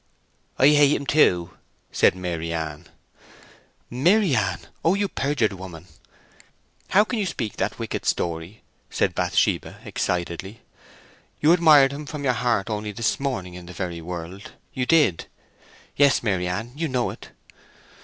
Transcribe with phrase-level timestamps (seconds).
[0.57, 1.51] "I hate him too,"
[1.91, 2.87] said Maryann.
[3.91, 5.85] "Maryann—Oh you perjured woman!
[6.87, 10.61] How can you speak that wicked story!" said Bathsheba, excitedly.
[11.39, 15.27] "You admired him from your heart only this morning in the very world, you did.
[15.95, 17.29] Yes, Maryann, you know it!"